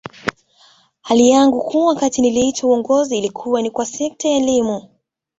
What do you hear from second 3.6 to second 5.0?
ni kwa sekta ya elimu